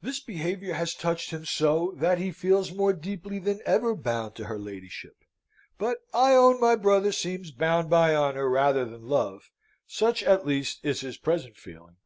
This 0.00 0.18
behaviour 0.18 0.72
has 0.72 0.94
touched 0.94 1.30
him 1.30 1.44
so, 1.44 1.92
that 1.98 2.16
he 2.16 2.32
feels 2.32 2.72
more 2.72 2.94
deeply 2.94 3.38
than 3.38 3.60
ever 3.66 3.94
bound 3.94 4.34
to 4.36 4.46
her 4.46 4.58
ladyship. 4.58 5.16
But 5.76 5.98
I 6.14 6.32
own 6.34 6.58
my 6.58 6.74
brother 6.74 7.12
seems 7.12 7.50
bound 7.50 7.90
by 7.90 8.14
honour 8.16 8.48
rather 8.48 8.86
than 8.86 9.02
love 9.08 9.50
such 9.86 10.22
at 10.22 10.46
least 10.46 10.80
is 10.84 11.02
his 11.02 11.18
present 11.18 11.58
feeling." 11.58 11.96